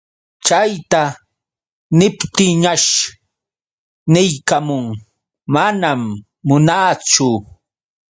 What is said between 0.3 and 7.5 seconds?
Chayta niptinñash niykamun: manam munaachu.